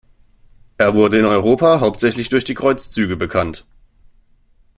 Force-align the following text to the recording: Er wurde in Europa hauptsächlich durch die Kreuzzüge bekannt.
Er 0.79 0.95
wurde 0.95 1.19
in 1.19 1.25
Europa 1.25 1.79
hauptsächlich 1.79 2.29
durch 2.29 2.43
die 2.43 2.55
Kreuzzüge 2.55 3.17
bekannt. 3.17 3.67